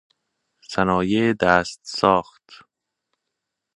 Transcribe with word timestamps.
صنایع 0.71 1.33
دست 1.33 1.79
ساخت 1.83 2.47